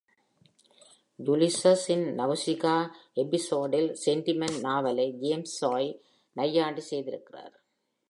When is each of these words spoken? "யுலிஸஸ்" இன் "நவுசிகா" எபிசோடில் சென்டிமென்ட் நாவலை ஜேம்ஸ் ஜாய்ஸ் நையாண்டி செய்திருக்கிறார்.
"யுலிஸஸ்" 1.19 1.83
இன் 1.95 2.05
"நவுசிகா" 2.19 2.73
எபிசோடில் 3.15 3.89
சென்டிமென்ட் 4.05 4.59
நாவலை 4.59 5.07
ஜேம்ஸ் 5.21 5.57
ஜாய்ஸ் 5.61 5.97
நையாண்டி 6.35 6.85
செய்திருக்கிறார். 6.91 7.55